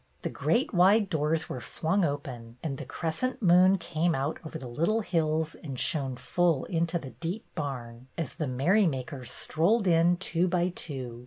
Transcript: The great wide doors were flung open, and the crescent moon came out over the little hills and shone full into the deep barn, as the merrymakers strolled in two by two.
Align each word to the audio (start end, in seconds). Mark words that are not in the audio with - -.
The 0.23 0.29
great 0.31 0.73
wide 0.73 1.11
doors 1.11 1.47
were 1.47 1.61
flung 1.61 2.03
open, 2.03 2.57
and 2.63 2.79
the 2.79 2.85
crescent 2.87 3.39
moon 3.43 3.77
came 3.77 4.15
out 4.15 4.39
over 4.43 4.57
the 4.57 4.67
little 4.67 5.01
hills 5.01 5.53
and 5.53 5.79
shone 5.79 6.15
full 6.15 6.65
into 6.65 6.97
the 6.97 7.11
deep 7.11 7.45
barn, 7.53 8.07
as 8.17 8.33
the 8.33 8.47
merrymakers 8.47 9.29
strolled 9.29 9.85
in 9.85 10.17
two 10.17 10.47
by 10.47 10.69
two. 10.69 11.19